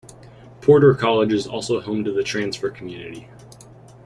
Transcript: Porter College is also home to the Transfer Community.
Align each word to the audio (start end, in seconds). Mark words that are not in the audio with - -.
Porter 0.61 0.95
College 0.95 1.31
is 1.31 1.45
also 1.45 1.79
home 1.79 2.03
to 2.05 2.11
the 2.11 2.23
Transfer 2.23 2.71
Community. 2.71 3.29